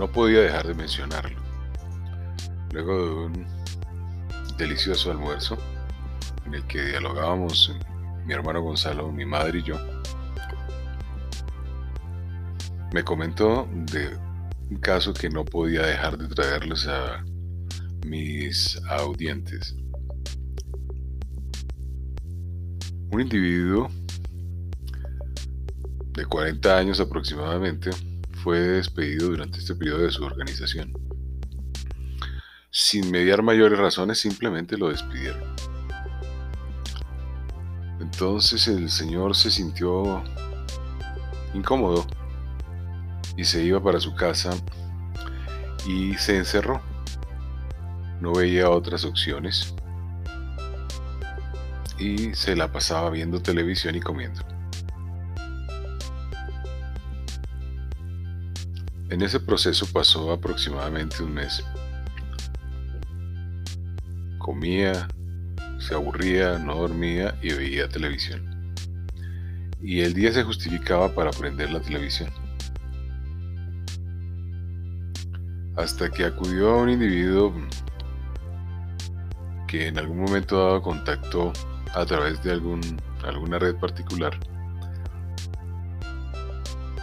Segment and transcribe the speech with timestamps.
[0.00, 1.38] no podía dejar de mencionarlo.
[2.72, 3.46] Luego de un
[4.56, 5.58] delicioso almuerzo
[6.46, 7.76] en el que dialogábamos
[8.24, 9.76] mi hermano Gonzalo, mi madre y yo,
[12.94, 14.16] me comentó de
[14.70, 17.22] un caso que no podía dejar de traerles a
[18.06, 19.76] mis audientes.
[23.12, 23.90] Un individuo
[26.14, 27.90] de 40 años aproximadamente
[28.42, 30.92] fue despedido durante este periodo de su organización.
[32.70, 35.42] Sin mediar mayores razones, simplemente lo despidieron.
[38.00, 40.22] Entonces el señor se sintió
[41.52, 42.06] incómodo
[43.36, 44.50] y se iba para su casa
[45.86, 46.80] y se encerró.
[48.20, 49.74] No veía otras opciones
[51.98, 54.59] y se la pasaba viendo televisión y comiendo.
[59.10, 61.64] En ese proceso pasó aproximadamente un mes.
[64.38, 65.08] Comía,
[65.80, 68.72] se aburría, no dormía y veía televisión.
[69.82, 72.30] Y el día se justificaba para prender la televisión.
[75.76, 77.52] Hasta que acudió a un individuo
[79.66, 81.52] que en algún momento dado contactó
[81.94, 82.80] a través de algún,
[83.24, 84.38] alguna red particular.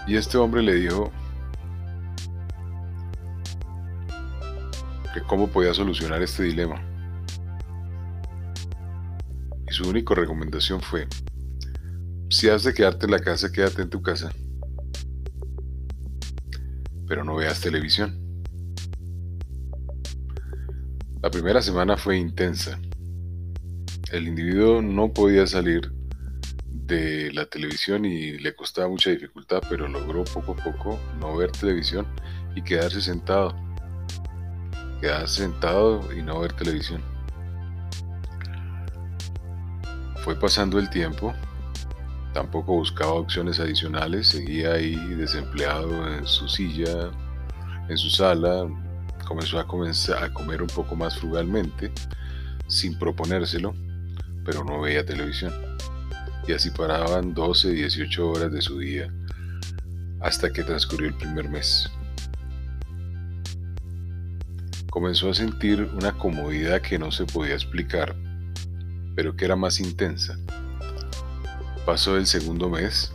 [0.08, 1.12] Y este hombre le dijo
[5.22, 6.82] cómo podía solucionar este dilema.
[9.70, 11.08] Y su única recomendación fue,
[12.30, 14.32] si has de quedarte en la casa, quédate en tu casa.
[17.08, 18.20] Pero no veas televisión.
[21.22, 22.80] La primera semana fue intensa.
[24.12, 25.92] El individuo no podía salir
[26.88, 31.52] de la televisión y le costaba mucha dificultad, pero logró poco a poco no ver
[31.52, 32.08] televisión
[32.56, 33.67] y quedarse sentado.
[35.02, 37.02] Quedarse sentado y no ver televisión.
[40.24, 41.34] Fue pasando el tiempo,
[42.34, 47.12] tampoco buscaba opciones adicionales, seguía ahí desempleado en su silla,
[47.88, 48.68] en su sala,
[49.26, 49.68] comenzó a
[50.34, 51.92] comer un poco más frugalmente,
[52.68, 53.74] sin proponérselo,
[54.44, 55.54] pero no veía televisión.
[56.48, 59.12] Y así paraban 12, 18 horas de su día
[60.22, 61.90] hasta que transcurrió el primer mes.
[64.98, 68.16] Comenzó a sentir una comodidad que no se podía explicar,
[69.16, 70.36] pero que era más intensa.
[71.86, 73.12] Pasó el segundo mes,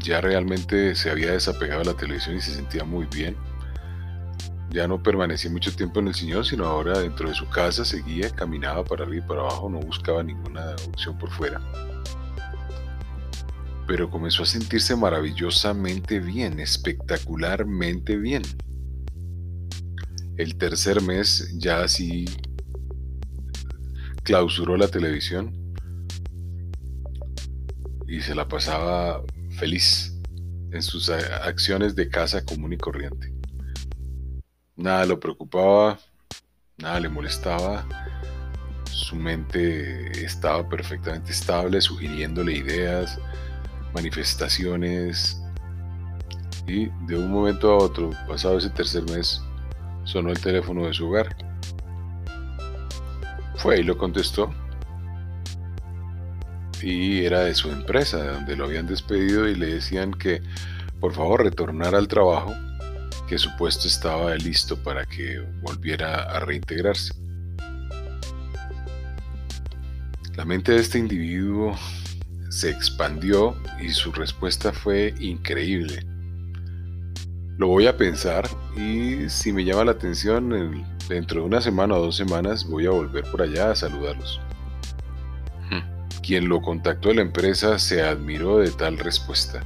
[0.00, 3.36] ya realmente se había desapegado de la televisión y se sentía muy bien
[4.70, 8.28] ya no permanecía mucho tiempo en el Señor, sino ahora dentro de su casa seguía,
[8.30, 11.60] caminaba para arriba y para abajo, no buscaba ninguna opción por fuera.
[13.86, 18.42] Pero comenzó a sentirse maravillosamente bien, espectacularmente bien.
[20.38, 22.24] El tercer mes ya así
[24.22, 25.52] clausuró la televisión
[28.06, 29.20] y se la pasaba
[29.58, 30.14] feliz
[30.70, 33.32] en sus acciones de casa común y corriente.
[34.76, 35.98] Nada lo preocupaba,
[36.76, 37.84] nada le molestaba.
[38.92, 43.18] Su mente estaba perfectamente estable, sugiriéndole ideas,
[43.92, 45.42] manifestaciones.
[46.68, 49.42] Y de un momento a otro, pasado ese tercer mes,
[50.08, 51.36] sonó el teléfono de su hogar.
[53.56, 54.50] Fue y lo contestó.
[56.82, 60.40] Y era de su empresa, donde lo habían despedido y le decían que
[60.98, 62.54] por favor retornara al trabajo
[63.28, 67.12] que su puesto estaba listo para que volviera a reintegrarse.
[70.36, 71.76] La mente de este individuo
[72.48, 76.06] se expandió y su respuesta fue increíble.
[77.58, 82.02] Lo voy a pensar y si me llama la atención, dentro de una semana o
[82.02, 84.40] dos semanas voy a volver por allá a saludarlos.
[85.70, 85.82] Hmm.
[86.22, 89.62] Quien lo contactó de la empresa se admiró de tal respuesta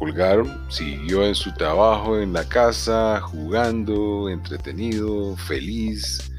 [0.00, 6.32] colgaron, siguió en su trabajo en la casa, jugando, entretenido, feliz,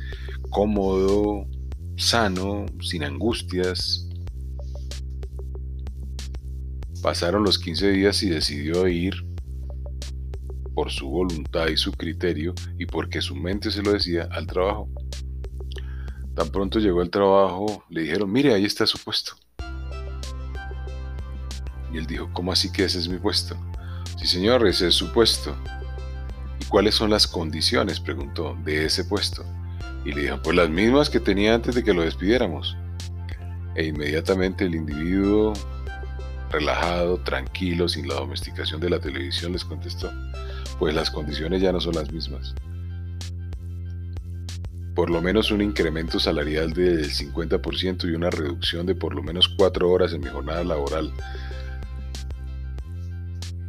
[0.50, 1.46] cómodo,
[1.96, 4.10] sano, sin angustias.
[7.02, 9.26] Pasaron los 15 días y decidió ir
[10.76, 14.88] por su voluntad y su criterio y porque su mente se lo decía al trabajo.
[16.36, 19.34] Tan pronto llegó al trabajo, le dijeron, mire, ahí está su puesto.
[21.92, 23.58] Y él dijo, ¿cómo así que ese es mi puesto?
[24.20, 25.56] Sí, señor, ese es su puesto.
[26.60, 28.00] ¿Y cuáles son las condiciones?
[28.00, 29.44] preguntó, de ese puesto.
[30.06, 32.78] Y le dijo, pues las mismas que tenía antes de que lo despidiéramos.
[33.76, 35.54] E inmediatamente el individuo
[36.52, 40.12] relajado, tranquilo, sin la domesticación de la televisión, les contestó.
[40.80, 42.54] Pues las condiciones ya no son las mismas.
[44.96, 49.48] Por lo menos un incremento salarial del 50% y una reducción de por lo menos
[49.58, 51.14] cuatro horas en mi jornada laboral.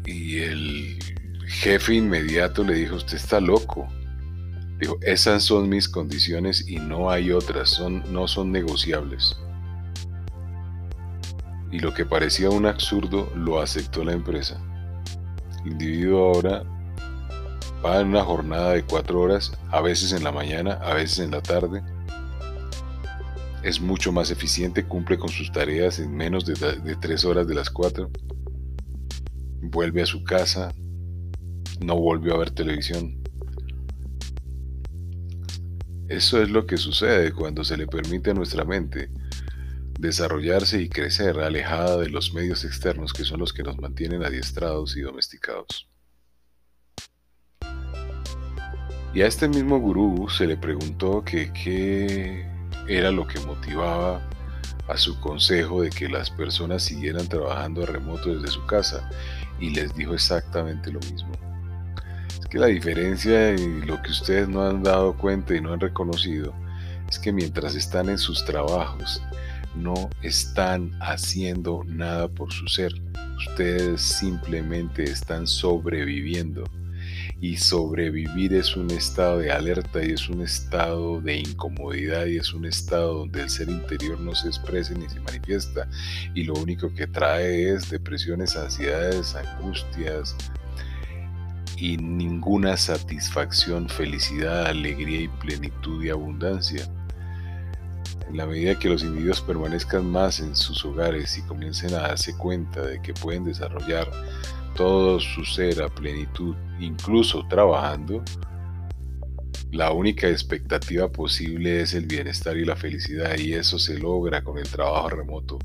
[0.04, 0.98] Y el
[1.46, 3.88] jefe inmediato le dijo, usted está loco.
[4.80, 9.36] Dijo, esas son mis condiciones y no hay otras, son, no son negociables
[11.72, 14.60] y lo que parecía un absurdo lo aceptó la empresa.
[15.64, 16.62] El individuo ahora
[17.84, 21.30] va en una jornada de cuatro horas, a veces en la mañana, a veces en
[21.30, 21.82] la tarde.
[23.62, 27.54] Es mucho más eficiente, cumple con sus tareas en menos de, de tres horas de
[27.54, 28.10] las cuatro.
[29.62, 30.74] Vuelve a su casa,
[31.80, 33.18] no volvió a ver televisión.
[36.08, 39.08] Eso es lo que sucede cuando se le permite a nuestra mente
[40.02, 44.96] desarrollarse y crecer alejada de los medios externos que son los que nos mantienen adiestrados
[44.96, 45.88] y domesticados.
[49.14, 52.44] Y a este mismo gurú se le preguntó que qué
[52.88, 54.28] era lo que motivaba
[54.88, 59.08] a su consejo de que las personas siguieran trabajando a remoto desde su casa
[59.60, 61.30] y les dijo exactamente lo mismo.
[62.28, 65.80] Es que la diferencia y lo que ustedes no han dado cuenta y no han
[65.80, 66.52] reconocido
[67.08, 69.22] es que mientras están en sus trabajos
[69.74, 72.92] no están haciendo nada por su ser.
[73.36, 76.64] Ustedes simplemente están sobreviviendo.
[77.40, 82.54] Y sobrevivir es un estado de alerta y es un estado de incomodidad y es
[82.54, 85.88] un estado donde el ser interior no se expresa ni se manifiesta
[86.34, 90.36] y lo único que trae es depresiones, ansiedades, angustias
[91.76, 96.86] y ninguna satisfacción, felicidad, alegría y plenitud y abundancia.
[98.28, 102.36] En la medida que los individuos permanezcan más en sus hogares y comiencen a darse
[102.36, 104.10] cuenta de que pueden desarrollar
[104.74, 108.24] todo su ser a plenitud, incluso trabajando,
[109.70, 114.58] la única expectativa posible es el bienestar y la felicidad y eso se logra con
[114.58, 115.58] el trabajo remoto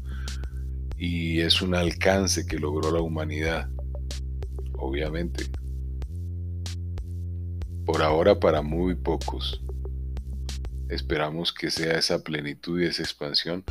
[0.97, 3.69] y es un alcance que logró la humanidad,
[4.77, 5.45] obviamente.
[7.85, 9.61] Por ahora para muy pocos.
[10.89, 13.63] Esperamos que sea esa plenitud y esa expansión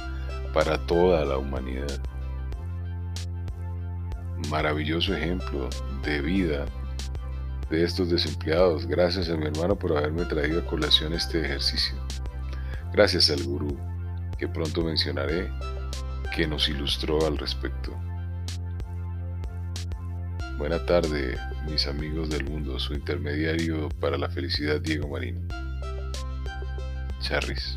[0.53, 2.01] para toda la humanidad.
[4.51, 5.69] Maravilloso ejemplo
[6.03, 6.67] de vida
[7.71, 8.87] de estos desempleados.
[8.87, 11.97] Gracias a mi hermano por haberme traído a colación este ejercicio.
[12.93, 13.79] Gracias al gurú,
[14.39, 15.51] que pronto mencionaré,
[16.35, 17.93] que nos ilustró al respecto.
[20.59, 21.37] Buena tarde,
[21.71, 25.41] mis amigos del mundo, su intermediario para la felicidad, Diego Marino.
[27.23, 27.77] Cherries.